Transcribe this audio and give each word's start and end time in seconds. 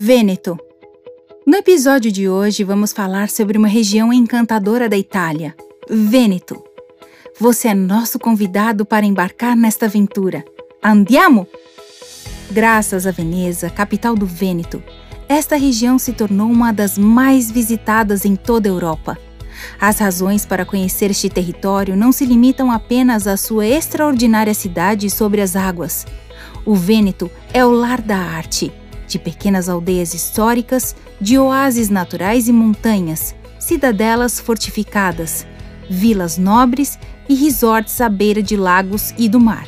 Vêneto. 0.00 0.56
No 1.44 1.56
episódio 1.56 2.12
de 2.12 2.28
hoje 2.28 2.62
vamos 2.62 2.92
falar 2.92 3.28
sobre 3.28 3.58
uma 3.58 3.66
região 3.66 4.12
encantadora 4.12 4.88
da 4.88 4.96
Itália, 4.96 5.56
Vêneto. 5.90 6.62
Você 7.40 7.66
é 7.66 7.74
nosso 7.74 8.16
convidado 8.16 8.86
para 8.86 9.04
embarcar 9.04 9.56
nesta 9.56 9.86
aventura. 9.86 10.44
Andiamo! 10.80 11.48
Graças 12.48 13.08
a 13.08 13.10
Veneza, 13.10 13.68
capital 13.70 14.14
do 14.14 14.24
Vêneto, 14.24 14.80
esta 15.28 15.56
região 15.56 15.98
se 15.98 16.12
tornou 16.12 16.48
uma 16.48 16.72
das 16.72 16.96
mais 16.96 17.50
visitadas 17.50 18.24
em 18.24 18.36
toda 18.36 18.68
a 18.68 18.70
Europa. 18.70 19.18
As 19.80 19.98
razões 19.98 20.46
para 20.46 20.64
conhecer 20.64 21.10
este 21.10 21.28
território 21.28 21.96
não 21.96 22.12
se 22.12 22.24
limitam 22.24 22.70
apenas 22.70 23.26
à 23.26 23.36
sua 23.36 23.66
extraordinária 23.66 24.54
cidade 24.54 25.10
sobre 25.10 25.40
as 25.40 25.56
águas. 25.56 26.06
O 26.64 26.76
Vêneto 26.76 27.28
é 27.52 27.66
o 27.66 27.72
lar 27.72 28.00
da 28.00 28.16
arte 28.16 28.72
de 29.08 29.18
pequenas 29.18 29.68
aldeias 29.68 30.12
históricas, 30.14 30.94
de 31.20 31.38
oásis 31.38 31.88
naturais 31.88 32.46
e 32.46 32.52
montanhas, 32.52 33.34
cidadelas 33.58 34.38
fortificadas, 34.38 35.46
vilas 35.88 36.36
nobres 36.36 36.98
e 37.28 37.34
resorts 37.34 38.00
à 38.00 38.08
beira 38.08 38.42
de 38.42 38.56
lagos 38.56 39.14
e 39.18 39.28
do 39.28 39.40
mar. 39.40 39.66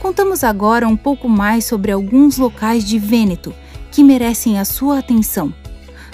Contamos 0.00 0.44
agora 0.44 0.86
um 0.86 0.96
pouco 0.96 1.28
mais 1.28 1.64
sobre 1.64 1.92
alguns 1.92 2.36
locais 2.36 2.84
de 2.84 2.98
Vêneto 2.98 3.54
que 3.90 4.04
merecem 4.04 4.58
a 4.58 4.64
sua 4.64 4.98
atenção. 4.98 5.54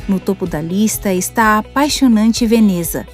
No 0.07 0.21
topo 0.21 0.47
da 0.47 0.61
lista 0.61 1.13
está 1.13 1.45
a 1.45 1.59
apaixonante 1.59 2.47
Veneza. 2.47 3.07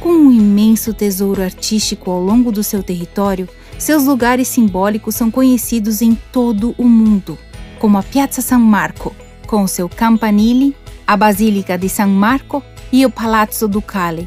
Com 0.00 0.10
um 0.10 0.32
imenso 0.32 0.92
tesouro 0.92 1.42
artístico 1.42 2.10
ao 2.10 2.20
longo 2.20 2.50
do 2.50 2.62
seu 2.62 2.82
território, 2.82 3.48
seus 3.78 4.04
lugares 4.04 4.48
simbólicos 4.48 5.14
são 5.14 5.30
conhecidos 5.30 6.02
em 6.02 6.14
todo 6.32 6.74
o 6.76 6.84
mundo 6.84 7.38
como 7.84 7.98
a 7.98 8.02
Piazza 8.02 8.40
San 8.40 8.60
Marco, 8.60 9.14
com 9.46 9.66
seu 9.66 9.90
campanile, 9.90 10.74
a 11.06 11.18
Basílica 11.18 11.76
di 11.76 11.90
San 11.90 12.06
Marco 12.06 12.62
e 12.90 13.04
o 13.04 13.10
Palazzo 13.10 13.68
Ducale, 13.68 14.26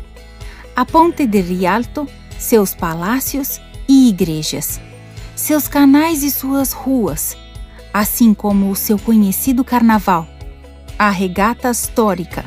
a 0.76 0.86
Ponte 0.86 1.26
de 1.26 1.42
Rialto, 1.42 2.08
seus 2.38 2.76
palácios 2.76 3.60
e 3.90 4.10
igrejas, 4.10 4.80
seus 5.36 5.68
canais 5.68 6.22
e 6.22 6.30
suas 6.30 6.72
ruas, 6.72 7.36
assim 7.92 8.32
como 8.32 8.70
o 8.70 8.76
seu 8.76 9.00
conhecido 9.00 9.64
carnaval, 9.64 10.28
a 11.00 11.10
regata 11.10 11.72
histórica, 11.72 12.46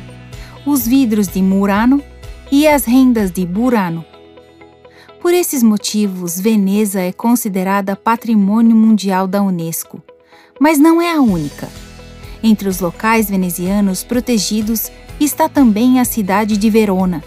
os 0.65 0.87
vidros 0.87 1.27
de 1.27 1.41
Murano 1.41 2.01
e 2.49 2.65
as 2.65 2.85
rendas 2.85 3.31
de 3.31 3.45
Burano. 3.45 4.05
Por 5.21 5.33
esses 5.33 5.61
motivos, 5.61 6.39
Veneza 6.39 7.01
é 7.01 7.11
considerada 7.11 7.97
Patrimônio 7.97 8.77
Mundial 8.77 9.27
da 9.27 9.41
Unesco 9.41 10.01
mas 10.61 10.77
não 10.77 11.01
é 11.01 11.11
a 11.11 11.19
única. 11.19 11.67
Entre 12.43 12.69
os 12.69 12.79
locais 12.79 13.27
venezianos 13.27 14.03
protegidos 14.03 14.91
está 15.19 15.49
também 15.49 15.99
a 15.99 16.05
cidade 16.05 16.55
de 16.55 16.69
Verona, 16.69 17.23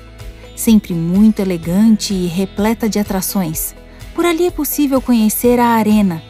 sempre 0.54 0.94
muito 0.94 1.40
elegante 1.40 2.14
e 2.14 2.28
repleta 2.28 2.88
de 2.88 3.00
atrações. 3.00 3.74
Por 4.14 4.24
ali 4.24 4.46
é 4.46 4.52
possível 4.52 5.00
conhecer 5.00 5.58
a 5.58 5.66
Arena, 5.66 6.22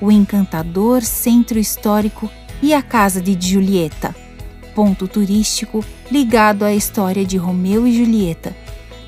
o 0.00 0.10
encantador 0.10 1.02
centro 1.02 1.60
histórico 1.60 2.28
e 2.60 2.74
a 2.74 2.82
casa 2.82 3.20
de 3.20 3.38
Giulietta, 3.40 4.12
ponto 4.74 5.06
turístico 5.06 5.84
ligado 6.10 6.64
à 6.64 6.74
história 6.74 7.24
de 7.24 7.36
Romeu 7.36 7.86
e 7.86 7.96
Julieta. 7.96 8.52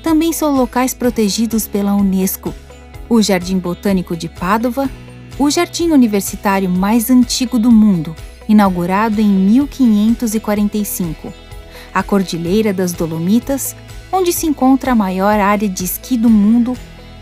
Também 0.01 0.31
são 0.31 0.55
locais 0.55 0.93
protegidos 0.93 1.67
pela 1.67 1.95
Unesco, 1.95 2.53
o 3.09 3.21
Jardim 3.21 3.57
Botânico 3.57 4.15
de 4.15 4.29
Pádua 4.29 4.89
o 5.37 5.49
jardim 5.49 5.91
universitário 5.91 6.69
mais 6.69 7.09
antigo 7.09 7.57
do 7.57 7.71
mundo, 7.71 8.15
inaugurado 8.47 9.21
em 9.21 9.27
1545. 9.27 11.33
A 11.93 12.03
Cordilheira 12.03 12.73
das 12.73 12.93
Dolomitas, 12.93 13.75
onde 14.11 14.33
se 14.33 14.45
encontra 14.45 14.91
a 14.91 14.95
maior 14.95 15.39
área 15.39 15.69
de 15.69 15.83
esqui 15.83 16.17
do 16.17 16.29
mundo, 16.29 16.75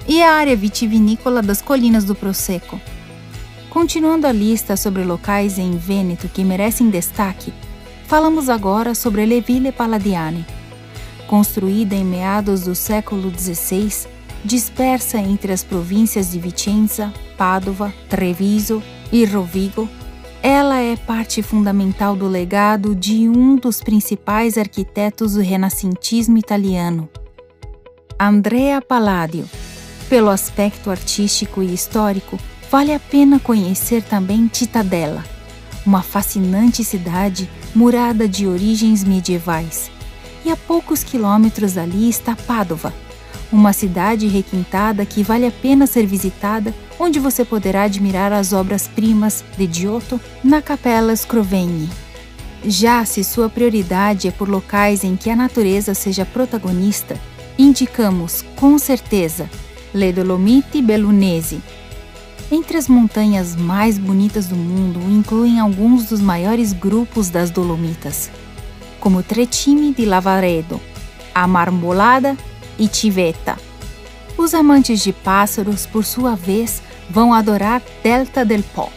e 0.07 0.23
a 0.23 0.33
área 0.33 0.55
vitivinícola 0.55 1.41
das 1.41 1.61
Colinas 1.61 2.03
do 2.03 2.15
Prosecco. 2.15 2.81
Continuando 3.69 4.25
a 4.25 4.31
lista 4.31 4.75
sobre 4.75 5.03
locais 5.03 5.59
em 5.59 5.77
Vêneto 5.77 6.27
que 6.27 6.43
merecem 6.43 6.89
destaque, 6.89 7.53
falamos 8.07 8.49
agora 8.49 8.95
sobre 8.95 9.23
Le 9.27 9.39
Ville 9.39 9.71
Palladiane. 9.71 10.43
Construída 11.27 11.93
em 11.93 12.03
meados 12.03 12.61
do 12.61 12.73
século 12.73 13.31
XVI, 13.31 14.07
dispersa 14.43 15.17
entre 15.17 15.51
as 15.51 15.63
províncias 15.63 16.31
de 16.31 16.39
Vicenza, 16.39 17.13
Pádua, 17.37 17.93
Treviso 18.09 18.81
e 19.11 19.25
Rovigo, 19.25 19.89
ela 20.41 20.79
é 20.79 20.95
parte 20.95 21.41
fundamental 21.41 22.15
do 22.15 22.27
legado 22.27 22.95
de 22.95 23.27
um 23.27 23.57
dos 23.57 23.81
principais 23.81 24.57
arquitetos 24.57 25.33
do 25.33 25.41
renascentismo 25.41 26.37
italiano, 26.37 27.09
Andrea 28.17 28.81
Palladio. 28.81 29.49
Pelo 30.09 30.29
aspecto 30.29 30.89
artístico 30.89 31.61
e 31.61 31.73
histórico, 31.73 32.39
vale 32.71 32.93
a 32.93 32.99
pena 32.99 33.39
conhecer 33.39 34.01
também 34.01 34.49
Cittadella, 34.51 35.23
uma 35.85 36.01
fascinante 36.01 36.83
cidade 36.83 37.49
murada 37.75 38.27
de 38.27 38.47
origens 38.47 39.03
medievais. 39.03 39.91
E 40.43 40.51
a 40.51 40.57
poucos 40.57 41.03
quilômetros 41.03 41.73
dali 41.73 42.09
está 42.09 42.35
Pádua, 42.35 42.93
uma 43.51 43.73
cidade 43.73 44.27
requintada 44.27 45.05
que 45.05 45.23
vale 45.23 45.47
a 45.47 45.51
pena 45.51 45.87
ser 45.87 46.05
visitada, 46.05 46.73
onde 46.99 47.19
você 47.19 47.43
poderá 47.43 47.83
admirar 47.83 48.31
as 48.31 48.53
obras-primas 48.53 49.43
de 49.57 49.67
Giotto 49.71 50.19
na 50.43 50.61
Capela 50.61 51.15
Scrovegni. 51.15 51.89
Já 52.63 53.05
se 53.05 53.23
sua 53.23 53.49
prioridade 53.49 54.27
é 54.27 54.31
por 54.31 54.49
locais 54.49 55.03
em 55.03 55.15
que 55.15 55.29
a 55.29 55.35
natureza 55.35 55.93
seja 55.93 56.25
protagonista, 56.25 57.17
indicamos 57.57 58.43
com 58.55 58.77
certeza 58.77 59.49
Le 59.93 60.11
Dolomiti 60.11 60.81
Bellunesi. 60.81 61.61
Entre 62.51 62.77
as 62.77 62.87
montanhas 62.87 63.55
mais 63.55 63.97
bonitas 63.97 64.47
do 64.47 64.55
mundo 64.55 64.99
incluem 65.09 65.59
alguns 65.59 66.05
dos 66.05 66.19
maiores 66.19 66.73
grupos 66.73 67.29
das 67.29 67.49
Dolomitas, 67.49 68.29
como 68.99 69.23
Trecime 69.23 69.93
di 69.93 70.05
Lavaredo, 70.05 70.81
a 71.33 71.47
Marmolada 71.47 72.35
e 72.79 72.87
Tiveta. 72.87 73.57
Os 74.37 74.53
amantes 74.53 75.01
de 75.01 75.11
pássaros, 75.11 75.85
por 75.85 76.05
sua 76.05 76.35
vez, 76.35 76.81
vão 77.09 77.33
adorar 77.33 77.81
Delta 78.01 78.45
del 78.45 78.63
Po. 78.73 78.89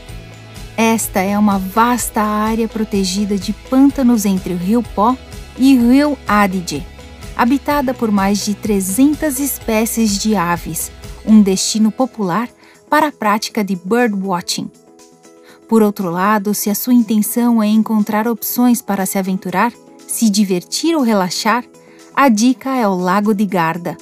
Esta 0.77 1.21
é 1.21 1.37
uma 1.39 1.59
vasta 1.59 2.23
área 2.23 2.69
protegida 2.69 3.37
de 3.37 3.53
pântanos 3.53 4.25
entre 4.25 4.55
o 4.55 4.57
rio 4.57 4.83
Pó 4.95 5.17
e 5.59 5.77
o 5.77 5.91
rio 5.91 6.19
Adige, 6.27 6.87
habitada 7.37 7.93
por 7.93 8.11
mais 8.11 8.45
de 8.45 8.55
300 8.55 9.39
espécies 9.39 10.19
de 10.19 10.35
aves, 10.37 10.91
um 11.27 11.43
destino 11.43 11.91
popular 11.91 12.49
para 12.89 13.09
a 13.09 13.13
prática 13.13 13.65
de 13.65 13.77
birdwatching. 13.77 14.71
Por 15.69 15.83
outro 15.83 16.11
lado, 16.11 16.55
se 16.55 16.69
a 16.69 16.75
sua 16.75 16.93
intenção 16.93 17.63
é 17.63 17.67
encontrar 17.67 18.29
opções 18.29 18.83
para 18.83 19.07
se 19.07 19.19
aventurar, 19.19 19.73
se 20.07 20.29
divertir 20.29 20.95
ou 20.95 21.03
relaxar, 21.03 21.65
a 22.15 22.29
dica 22.29 22.77
é 22.77 22.87
o 22.87 22.95
Lago 22.95 23.35
de 23.35 23.47
Garda. 23.47 23.97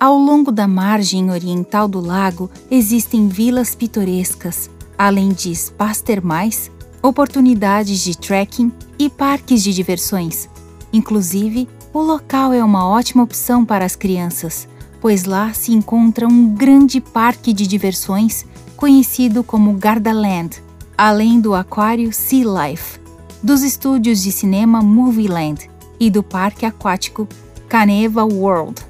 Ao 0.00 0.16
longo 0.18 0.50
da 0.50 0.66
margem 0.66 1.30
oriental 1.30 1.86
do 1.86 2.00
lago 2.00 2.50
existem 2.70 3.28
vilas 3.28 3.74
pitorescas, 3.74 4.70
além 4.96 5.28
de 5.28 5.54
spas 5.54 6.00
termais, 6.00 6.70
oportunidades 7.02 8.00
de 8.00 8.16
trekking 8.16 8.72
e 8.98 9.10
parques 9.10 9.62
de 9.62 9.74
diversões. 9.74 10.48
Inclusive, 10.92 11.68
o 11.92 12.00
local 12.00 12.52
é 12.52 12.64
uma 12.64 12.88
ótima 12.88 13.22
opção 13.22 13.64
para 13.64 13.84
as 13.84 13.94
crianças, 13.94 14.66
pois 15.00 15.24
lá 15.24 15.52
se 15.52 15.72
encontra 15.72 16.26
um 16.26 16.48
grande 16.48 17.00
parque 17.00 17.52
de 17.52 17.66
diversões 17.66 18.46
conhecido 18.76 19.44
como 19.44 19.74
Gardaland, 19.74 20.62
além 20.96 21.40
do 21.40 21.54
aquário 21.54 22.12
Sea 22.12 22.44
Life, 22.44 22.98
dos 23.42 23.62
estúdios 23.62 24.22
de 24.22 24.32
cinema 24.32 24.80
Movieland 24.80 25.68
e 26.00 26.10
do 26.10 26.22
parque 26.22 26.66
aquático 26.66 27.28
Caneva 27.74 28.24
World. 28.24 28.80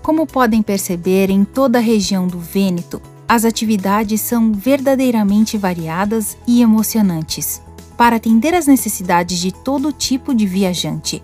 Como 0.00 0.28
podem 0.28 0.62
perceber, 0.62 1.28
em 1.28 1.44
toda 1.44 1.78
a 1.78 1.82
região 1.82 2.28
do 2.28 2.38
Vêneto, 2.38 3.02
as 3.28 3.44
atividades 3.44 4.20
são 4.20 4.52
verdadeiramente 4.52 5.58
variadas 5.58 6.36
e 6.46 6.62
emocionantes, 6.62 7.60
para 7.96 8.14
atender 8.14 8.54
às 8.54 8.68
necessidades 8.68 9.40
de 9.40 9.50
todo 9.50 9.92
tipo 9.92 10.32
de 10.32 10.46
viajante. 10.46 11.20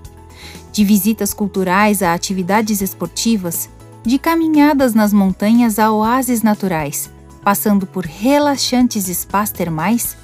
De 0.72 0.84
visitas 0.84 1.32
culturais 1.32 2.02
a 2.02 2.14
atividades 2.14 2.80
esportivas, 2.80 3.70
de 4.02 4.18
caminhadas 4.18 4.92
nas 4.92 5.12
montanhas 5.12 5.78
a 5.78 5.92
oásis 5.92 6.42
naturais, 6.42 7.08
passando 7.44 7.86
por 7.86 8.04
relaxantes 8.04 9.04
spas 9.04 9.52
termais, 9.52 10.16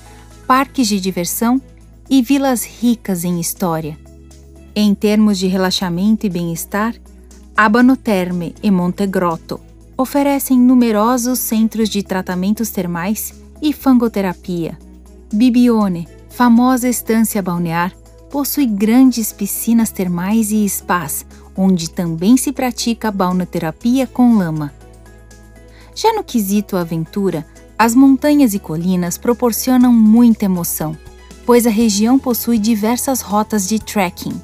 parques 0.44 0.88
de 0.88 0.98
diversão 0.98 1.62
e 2.10 2.20
vilas 2.20 2.64
ricas 2.64 3.22
em 3.22 3.38
história. 3.38 3.96
Em 4.76 4.92
termos 4.92 5.38
de 5.38 5.46
relaxamento 5.46 6.26
e 6.26 6.28
bem-estar, 6.28 6.96
Abano 7.56 7.96
Terme 7.96 8.56
e 8.60 8.72
Montegrotto 8.72 9.60
oferecem 9.96 10.58
numerosos 10.58 11.38
centros 11.38 11.88
de 11.88 12.02
tratamentos 12.02 12.70
termais 12.70 13.32
e 13.62 13.72
fangoterapia. 13.72 14.76
Bibione, 15.32 16.08
famosa 16.28 16.88
estância 16.88 17.40
balnear, 17.40 17.94
possui 18.28 18.66
grandes 18.66 19.32
piscinas 19.32 19.92
termais 19.92 20.50
e 20.50 20.68
spas, 20.68 21.24
onde 21.56 21.88
também 21.88 22.36
se 22.36 22.50
pratica 22.50 23.12
balneoterapia 23.12 24.08
com 24.08 24.36
lama. 24.36 24.74
Já 25.94 26.12
no 26.14 26.24
quesito 26.24 26.76
aventura, 26.76 27.46
as 27.78 27.94
montanhas 27.94 28.54
e 28.54 28.58
colinas 28.58 29.16
proporcionam 29.16 29.92
muita 29.92 30.46
emoção, 30.46 30.98
pois 31.46 31.64
a 31.64 31.70
região 31.70 32.18
possui 32.18 32.58
diversas 32.58 33.20
rotas 33.20 33.68
de 33.68 33.78
trekking. 33.78 34.34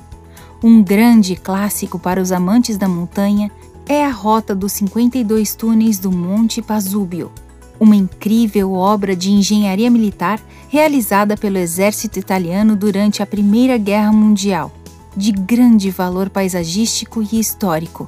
Um 0.63 0.83
grande 0.83 1.37
clássico 1.37 1.99
para 1.99 2.21
os 2.21 2.31
amantes 2.31 2.77
da 2.77 2.87
montanha 2.87 3.51
é 3.89 4.05
a 4.05 4.11
rota 4.11 4.55
dos 4.55 4.73
52 4.73 5.55
túneis 5.55 5.99
do 5.99 6.13
Monte 6.13 6.61
Pasúbio, 6.61 7.33
uma 7.81 7.97
incrível 7.97 8.75
obra 8.75 9.17
de 9.17 9.31
engenharia 9.31 9.91
militar 9.91 10.39
realizada 10.69 11.35
pelo 11.35 11.57
exército 11.57 12.19
italiano 12.19 12.77
durante 12.77 13.23
a 13.23 13.27
Primeira 13.27 13.79
Guerra 13.79 14.13
Mundial, 14.13 14.71
de 15.17 15.33
grande 15.33 15.91
valor 15.91 16.29
paisagístico 16.29 17.23
e 17.23 17.41
histórico, 17.41 18.07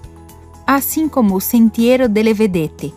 assim 0.67 1.09
como 1.09 1.35
o 1.35 1.41
Sentiero 1.41 2.07
delle 2.07 2.35
Vedette, 2.35 2.93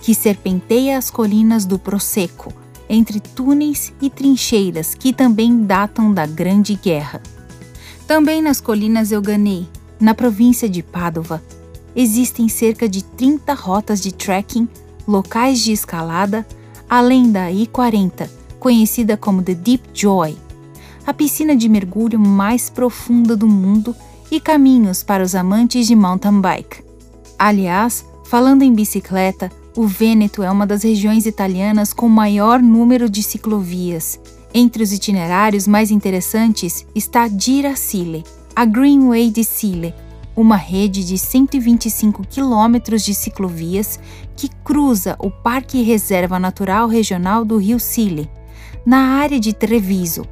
que 0.00 0.12
serpenteia 0.12 0.98
as 0.98 1.08
colinas 1.08 1.64
do 1.64 1.78
Prosecco, 1.78 2.52
entre 2.88 3.20
túneis 3.20 3.92
e 4.02 4.10
trincheiras 4.10 4.92
que 4.92 5.12
também 5.12 5.62
datam 5.62 6.12
da 6.12 6.26
Grande 6.26 6.74
Guerra. 6.74 7.22
Também 8.08 8.40
nas 8.40 8.58
colinas 8.58 9.12
Euganei, 9.12 9.68
na 10.00 10.14
província 10.14 10.66
de 10.66 10.82
Padova, 10.82 11.42
existem 11.94 12.48
cerca 12.48 12.88
de 12.88 13.04
30 13.04 13.52
rotas 13.52 14.00
de 14.00 14.14
trekking 14.14 14.66
locais 15.06 15.60
de 15.60 15.72
escalada, 15.72 16.46
além 16.88 17.30
da 17.30 17.52
I-40, 17.52 18.26
conhecida 18.58 19.14
como 19.14 19.42
The 19.42 19.52
Deep 19.52 19.90
Joy, 19.92 20.38
a 21.06 21.12
piscina 21.12 21.54
de 21.54 21.68
mergulho 21.68 22.18
mais 22.18 22.70
profunda 22.70 23.36
do 23.36 23.46
mundo 23.46 23.94
e 24.30 24.40
caminhos 24.40 25.02
para 25.02 25.22
os 25.22 25.34
amantes 25.34 25.86
de 25.86 25.94
mountain 25.94 26.40
bike. 26.40 26.82
Aliás, 27.38 28.06
falando 28.24 28.62
em 28.62 28.72
bicicleta, 28.72 29.52
o 29.76 29.86
Vêneto 29.86 30.42
é 30.42 30.50
uma 30.50 30.66
das 30.66 30.82
regiões 30.82 31.26
italianas 31.26 31.92
com 31.92 32.08
maior 32.08 32.62
número 32.62 33.10
de 33.10 33.22
ciclovias. 33.22 34.18
Entre 34.52 34.82
os 34.82 34.92
itinerários 34.92 35.66
mais 35.66 35.90
interessantes 35.90 36.86
está 36.94 37.28
Girasile, 37.28 38.24
a 38.56 38.64
Greenway 38.64 39.30
de 39.30 39.44
Sile, 39.44 39.94
uma 40.34 40.56
rede 40.56 41.04
de 41.04 41.18
125 41.18 42.26
quilômetros 42.26 43.04
de 43.04 43.12
ciclovias 43.12 44.00
que 44.36 44.48
cruza 44.64 45.16
o 45.18 45.30
Parque 45.30 45.82
Reserva 45.82 46.38
Natural 46.38 46.88
Regional 46.88 47.44
do 47.44 47.58
Rio 47.58 47.78
Sile, 47.78 48.30
na 48.86 49.18
área 49.18 49.38
de 49.38 49.52
Treviso. 49.52 50.24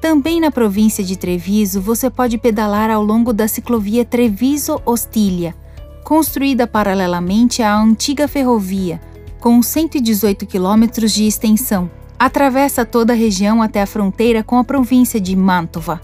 Também 0.00 0.40
na 0.40 0.50
província 0.50 1.04
de 1.04 1.16
Treviso, 1.16 1.80
você 1.80 2.08
pode 2.08 2.38
pedalar 2.38 2.90
ao 2.90 3.04
longo 3.04 3.32
da 3.32 3.46
ciclovia 3.46 4.04
Treviso-Ostiglia, 4.04 5.54
construída 6.02 6.66
paralelamente 6.66 7.62
à 7.62 7.78
antiga 7.78 8.26
ferrovia, 8.26 9.00
com 9.38 9.62
118 9.62 10.46
quilômetros 10.46 11.12
de 11.12 11.26
extensão. 11.26 11.90
Atravessa 12.24 12.86
toda 12.86 13.14
a 13.14 13.16
região 13.16 13.60
até 13.60 13.82
a 13.82 13.86
fronteira 13.86 14.44
com 14.44 14.56
a 14.56 14.62
província 14.62 15.20
de 15.20 15.34
Mantova. 15.34 16.00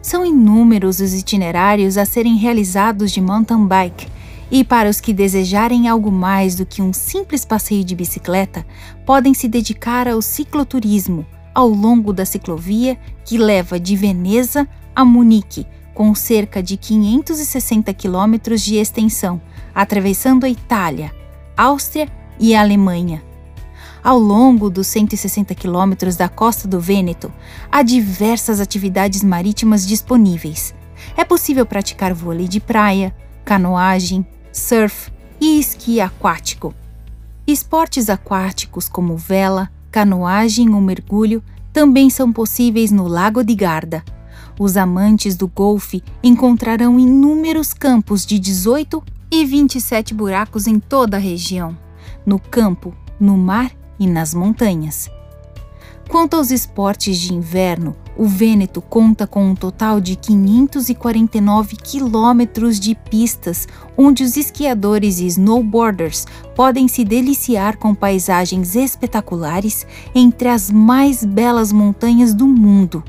São 0.00 0.24
inúmeros 0.24 0.98
os 0.98 1.12
itinerários 1.12 1.98
a 1.98 2.06
serem 2.06 2.38
realizados 2.38 3.12
de 3.12 3.20
mountain 3.20 3.66
bike, 3.66 4.08
e 4.50 4.64
para 4.64 4.88
os 4.88 4.98
que 4.98 5.12
desejarem 5.12 5.88
algo 5.88 6.10
mais 6.10 6.54
do 6.54 6.64
que 6.64 6.80
um 6.80 6.90
simples 6.90 7.44
passeio 7.44 7.84
de 7.84 7.94
bicicleta, 7.94 8.64
podem 9.04 9.34
se 9.34 9.46
dedicar 9.46 10.08
ao 10.08 10.22
cicloturismo 10.22 11.26
ao 11.54 11.68
longo 11.68 12.14
da 12.14 12.24
ciclovia 12.24 12.96
que 13.22 13.36
leva 13.36 13.78
de 13.78 13.94
Veneza 13.94 14.66
a 14.96 15.04
Munique, 15.04 15.66
com 15.92 16.14
cerca 16.14 16.62
de 16.62 16.78
560 16.78 17.92
quilômetros 17.92 18.62
de 18.62 18.76
extensão, 18.76 19.38
atravessando 19.74 20.44
a 20.44 20.48
Itália, 20.48 21.14
Áustria 21.54 22.08
e 22.40 22.54
Alemanha. 22.54 23.31
Ao 24.04 24.18
longo 24.18 24.68
dos 24.68 24.88
160 24.88 25.54
quilômetros 25.54 26.16
da 26.16 26.28
costa 26.28 26.66
do 26.66 26.80
Vêneto, 26.80 27.32
há 27.70 27.82
diversas 27.82 28.58
atividades 28.58 29.22
marítimas 29.22 29.86
disponíveis. 29.86 30.74
É 31.16 31.24
possível 31.24 31.64
praticar 31.64 32.12
vôlei 32.12 32.48
de 32.48 32.58
praia, 32.58 33.14
canoagem, 33.44 34.26
surf 34.52 35.12
e 35.40 35.60
esqui 35.60 36.00
aquático. 36.00 36.74
Esportes 37.46 38.10
aquáticos 38.10 38.88
como 38.88 39.16
vela, 39.16 39.70
canoagem 39.88 40.74
ou 40.74 40.80
mergulho 40.80 41.40
também 41.72 42.10
são 42.10 42.32
possíveis 42.32 42.90
no 42.90 43.06
Lago 43.06 43.44
de 43.44 43.54
Garda. 43.54 44.02
Os 44.58 44.76
amantes 44.76 45.36
do 45.36 45.46
golfe 45.46 46.02
encontrarão 46.24 46.98
inúmeros 46.98 47.72
campos 47.72 48.26
de 48.26 48.40
18 48.40 49.00
e 49.30 49.44
27 49.44 50.12
buracos 50.12 50.66
em 50.66 50.80
toda 50.80 51.16
a 51.16 51.20
região, 51.20 51.78
no 52.26 52.40
campo, 52.40 52.92
no 53.18 53.36
mar 53.36 53.70
e 54.02 54.06
nas 54.06 54.34
montanhas. 54.34 55.08
Quanto 56.08 56.36
aos 56.36 56.50
esportes 56.50 57.16
de 57.16 57.32
inverno, 57.32 57.96
o 58.18 58.26
Vêneto 58.26 58.82
conta 58.82 59.26
com 59.26 59.46
um 59.46 59.54
total 59.54 60.00
de 60.00 60.16
549 60.16 61.76
quilômetros 61.76 62.78
de 62.78 62.94
pistas, 62.94 63.66
onde 63.96 64.22
os 64.22 64.36
esquiadores 64.36 65.20
e 65.20 65.26
snowboarders 65.26 66.26
podem 66.54 66.88
se 66.88 67.04
deliciar 67.04 67.78
com 67.78 67.94
paisagens 67.94 68.76
espetaculares 68.76 69.86
entre 70.14 70.48
as 70.48 70.70
mais 70.70 71.24
belas 71.24 71.72
montanhas 71.72 72.34
do 72.34 72.46
mundo. 72.46 73.02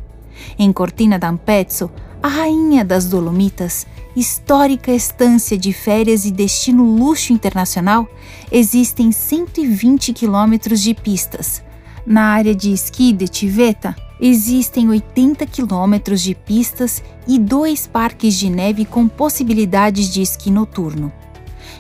Em 0.58 0.72
Cortina 0.72 1.20
d'Ampezzo, 1.20 1.92
a 2.22 2.28
rainha 2.30 2.86
das 2.86 3.06
Dolomitas, 3.10 3.86
histórica 4.16 4.92
estância 4.92 5.58
de 5.58 5.74
férias 5.74 6.26
e 6.26 6.32
destino 6.32 6.84
luxo 6.84 7.34
internacional, 7.34 8.08
existem 8.52 9.12
120 9.12 10.14
quilômetros 10.14 10.82
de 10.82 10.94
pistas. 10.94 11.64
Na 12.06 12.34
área 12.34 12.54
de 12.54 12.72
esqui 12.72 13.14
de 13.14 13.28
Tiveta, 13.28 13.96
existem 14.20 14.90
80 14.90 15.46
quilômetros 15.46 16.22
de 16.22 16.36
pistas 16.36 17.02
e 17.28 17.40
dois 17.40 17.88
parques 17.88 18.36
de 18.36 18.50
neve 18.50 18.86
com 18.86 19.08
possibilidades 19.08 20.12
de 20.14 20.22
esqui 20.22 20.52
noturno. 20.52 21.12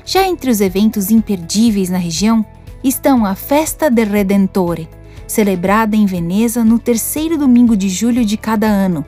Já 0.05 0.27
entre 0.27 0.49
os 0.49 0.59
eventos 0.59 1.11
imperdíveis 1.11 1.89
na 1.89 1.97
região 1.97 2.45
estão 2.83 3.25
a 3.25 3.35
Festa 3.35 3.89
del 3.89 4.09
Redentore, 4.09 4.89
celebrada 5.27 5.95
em 5.95 6.05
Veneza 6.05 6.63
no 6.63 6.79
terceiro 6.79 7.37
domingo 7.37 7.77
de 7.77 7.87
julho 7.89 8.25
de 8.25 8.35
cada 8.35 8.67
ano, 8.67 9.05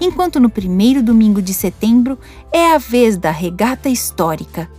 enquanto 0.00 0.40
no 0.40 0.48
primeiro 0.48 1.02
domingo 1.02 1.40
de 1.40 1.54
setembro 1.54 2.18
é 2.52 2.74
a 2.74 2.78
vez 2.78 3.16
da 3.16 3.30
regata 3.30 3.88
histórica. 3.88 4.70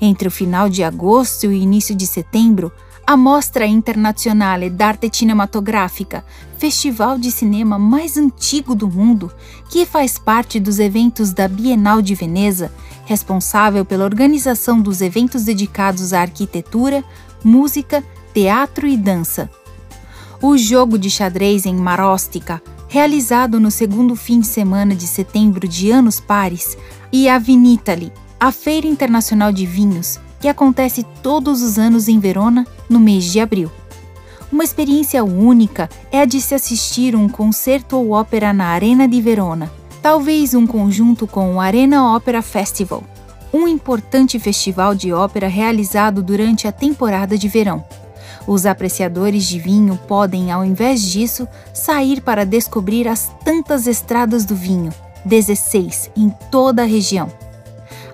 Entre 0.00 0.28
o 0.28 0.30
final 0.30 0.68
de 0.68 0.82
agosto 0.82 1.44
e 1.44 1.48
o 1.48 1.52
início 1.52 1.94
de 1.94 2.06
setembro, 2.06 2.72
a 3.06 3.16
Mostra 3.16 3.66
Internazionale 3.66 4.70
d'Arte 4.70 5.10
Cinematográfica, 5.12 6.24
festival 6.56 7.18
de 7.18 7.30
cinema 7.30 7.78
mais 7.78 8.16
antigo 8.16 8.74
do 8.74 8.88
mundo, 8.88 9.30
que 9.68 9.84
faz 9.84 10.18
parte 10.18 10.58
dos 10.58 10.78
eventos 10.78 11.32
da 11.32 11.46
Bienal 11.46 12.00
de 12.00 12.14
Veneza, 12.14 12.72
responsável 13.04 13.84
pela 13.84 14.04
organização 14.04 14.80
dos 14.80 15.02
eventos 15.02 15.44
dedicados 15.44 16.14
à 16.14 16.22
arquitetura, 16.22 17.04
música, 17.44 18.02
teatro 18.32 18.86
e 18.86 18.96
dança. 18.96 19.50
O 20.40 20.56
jogo 20.56 20.98
de 20.98 21.10
xadrez 21.10 21.66
em 21.66 21.74
Marostica, 21.74 22.62
realizado 22.94 23.58
no 23.58 23.72
segundo 23.72 24.14
fim 24.14 24.38
de 24.38 24.46
semana 24.46 24.94
de 24.94 25.08
setembro 25.08 25.66
de 25.66 25.90
anos 25.90 26.20
pares, 26.20 26.78
e 27.12 27.28
a 27.28 27.40
Vinitali, 27.40 28.12
a 28.38 28.52
Feira 28.52 28.86
Internacional 28.86 29.50
de 29.50 29.66
Vinhos, 29.66 30.20
que 30.40 30.46
acontece 30.46 31.04
todos 31.20 31.60
os 31.60 31.76
anos 31.76 32.06
em 32.06 32.20
Verona 32.20 32.64
no 32.88 33.00
mês 33.00 33.24
de 33.24 33.40
abril. 33.40 33.68
Uma 34.52 34.62
experiência 34.62 35.24
única 35.24 35.90
é 36.12 36.20
a 36.20 36.24
de 36.24 36.40
se 36.40 36.54
assistir 36.54 37.16
um 37.16 37.28
concerto 37.28 37.96
ou 37.96 38.12
ópera 38.12 38.52
na 38.52 38.66
Arena 38.66 39.08
de 39.08 39.20
Verona, 39.20 39.72
talvez 40.00 40.54
um 40.54 40.64
conjunto 40.64 41.26
com 41.26 41.56
o 41.56 41.60
Arena 41.60 42.14
Opera 42.14 42.42
Festival, 42.42 43.02
um 43.52 43.66
importante 43.66 44.38
festival 44.38 44.94
de 44.94 45.12
ópera 45.12 45.48
realizado 45.48 46.22
durante 46.22 46.68
a 46.68 46.70
temporada 46.70 47.36
de 47.36 47.48
verão. 47.48 47.84
Os 48.46 48.66
apreciadores 48.66 49.44
de 49.44 49.58
vinho 49.58 49.98
podem, 50.06 50.52
ao 50.52 50.64
invés 50.64 51.02
disso, 51.02 51.48
sair 51.72 52.20
para 52.20 52.44
descobrir 52.44 53.08
as 53.08 53.32
tantas 53.44 53.86
estradas 53.86 54.44
do 54.44 54.54
vinho, 54.54 54.92
16 55.24 56.10
em 56.16 56.28
toda 56.50 56.82
a 56.82 56.86
região. 56.86 57.32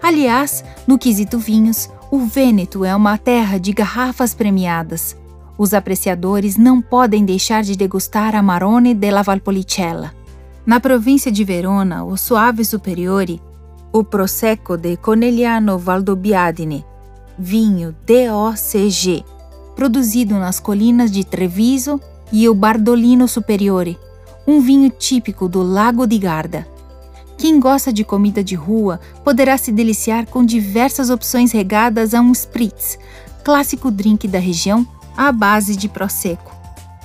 Aliás, 0.03 0.65
no 0.87 0.99
quesito 0.99 1.39
vinhos, 1.39 1.91
o 2.11 2.21
Vêneto 2.21 2.85
é 2.85 2.95
uma 2.95 3.19
terra 3.19 3.59
de 3.59 3.73
garrafas 3.73 4.33
premiadas. 4.33 5.17
Os 5.59 5.75
apreciadores 5.75 6.57
não 6.57 6.81
podem 6.81 7.25
deixar 7.25 7.63
de 7.63 7.77
degustar 7.77 8.35
a 8.35 8.43
Marone 8.43 8.95
della 8.95 9.23
Valpolicella. 9.23 10.13
Na 10.65 10.81
província 10.81 11.31
de 11.31 11.45
Verona, 11.45 12.05
o 12.05 12.17
Suave 12.17 12.65
Superiore, 12.65 13.43
o 13.93 14.05
Prosecco 14.05 14.77
de 14.77 14.97
Conegliano 14.97 15.77
Valdobbiadene, 15.77 16.85
vinho 17.39 17.95
DOCG, 18.07 19.25
produzido 19.81 20.35
nas 20.35 20.61
colinas 20.61 21.11
de 21.11 21.25
Treviso, 21.25 21.99
e 22.31 22.47
o 22.47 22.55
Bardolino 22.55 23.27
Superiore, 23.27 23.99
um 24.47 24.61
vinho 24.61 24.91
típico 24.91 25.49
do 25.49 25.63
Lago 25.63 26.07
di 26.07 26.19
Garda. 26.19 26.69
Quem 27.39 27.59
gosta 27.59 27.91
de 27.91 28.05
comida 28.05 28.45
de 28.45 28.55
rua 28.55 29.01
poderá 29.25 29.57
se 29.57 29.73
deliciar 29.73 30.27
com 30.27 30.45
diversas 30.45 31.09
opções 31.09 31.51
regadas 31.51 32.13
a 32.13 32.21
um 32.21 32.31
spritz, 32.31 32.99
clássico 33.43 33.91
drink 33.91 34.29
da 34.29 34.39
região 34.39 34.87
à 35.17 35.33
base 35.33 35.75
de 35.75 35.89
prosecco. 35.89 36.55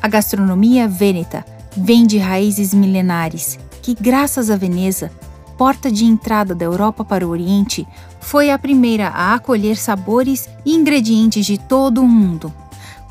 A 0.02 0.10
gastronomia 0.10 0.86
vêneta 0.86 1.46
vem 1.78 2.06
de 2.06 2.18
raízes 2.18 2.74
milenares, 2.74 3.58
que 3.82 3.96
graças 3.96 4.50
a 4.50 4.58
Veneza, 4.58 5.10
porta 5.58 5.90
de 5.90 6.04
entrada 6.04 6.54
da 6.54 6.66
Europa 6.66 7.06
para 7.06 7.26
o 7.26 7.30
Oriente, 7.30 7.88
foi 8.20 8.52
a 8.52 8.60
primeira 8.60 9.08
a 9.08 9.34
acolher 9.34 9.78
sabores 9.78 10.50
e 10.66 10.76
ingredientes 10.76 11.46
de 11.46 11.58
todo 11.58 12.02
o 12.02 12.08
mundo. 12.08 12.52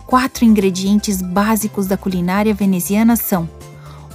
Quatro 0.06 0.44
ingredientes 0.44 1.22
básicos 1.22 1.86
da 1.86 1.96
culinária 1.96 2.52
veneziana 2.52 3.16
são 3.16 3.48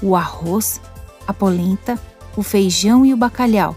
o 0.02 0.16
arroz, 0.16 0.80
a 1.28 1.34
polenta, 1.34 2.00
o 2.38 2.44
feijão 2.44 3.06
e 3.06 3.14
o 3.14 3.18
bacalhau, 3.18 3.76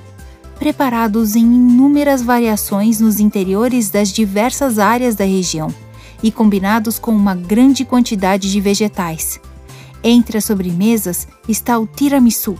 preparados 0.58 1.34
em 1.34 1.40
inúmeras 1.40 2.22
variações 2.22 3.00
nos 3.00 3.18
interiores 3.18 3.90
das 3.90 4.12
diversas 4.12 4.78
áreas 4.78 5.14
da 5.16 5.24
região 5.24 5.74
e 6.22 6.30
combinados 6.30 6.98
com 6.98 7.10
uma 7.12 7.34
grande 7.34 7.84
quantidade 7.84 8.50
de 8.50 8.60
vegetais. 8.60 9.40
Entre 10.04 10.38
as 10.38 10.44
sobremesas 10.44 11.26
está 11.48 11.78
o 11.78 11.86
tiramisu, 11.86 12.56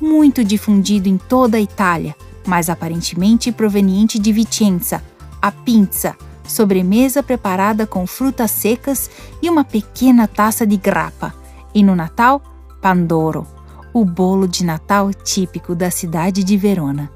muito 0.00 0.42
difundido 0.42 1.08
em 1.08 1.18
toda 1.18 1.58
a 1.58 1.60
Itália, 1.60 2.16
mas 2.46 2.70
aparentemente 2.70 3.52
proveniente 3.52 4.18
de 4.18 4.32
Vicenza, 4.32 5.02
a 5.40 5.52
pizza, 5.52 6.16
sobremesa 6.48 7.22
preparada 7.22 7.86
com 7.86 8.06
frutas 8.06 8.50
secas 8.50 9.10
e 9.42 9.48
uma 9.48 9.64
pequena 9.64 10.26
taça 10.26 10.66
de 10.66 10.76
grappa, 10.76 11.34
e 11.74 11.82
no 11.82 11.94
Natal, 11.94 12.42
pandoro 12.80 13.46
o 13.92 14.04
bolo 14.04 14.46
de 14.46 14.64
Natal 14.64 15.12
típico 15.12 15.74
da 15.74 15.90
cidade 15.90 16.44
de 16.44 16.56
Verona. 16.56 17.10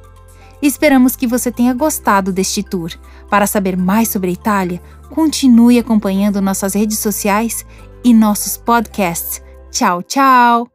Esperamos 0.60 1.16
que 1.16 1.26
você 1.26 1.50
tenha 1.50 1.74
gostado 1.74 2.32
deste 2.32 2.62
tour. 2.62 2.92
Para 3.28 3.46
saber 3.46 3.76
mais 3.76 4.08
sobre 4.08 4.30
a 4.30 4.32
Itália, 4.32 4.80
continue 5.10 5.78
acompanhando 5.78 6.40
nossas 6.40 6.74
redes 6.74 6.98
sociais 6.98 7.66
e 8.04 8.14
nossos 8.14 8.56
podcasts. 8.56 9.42
Tchau, 9.70 10.02
tchau! 10.02 10.71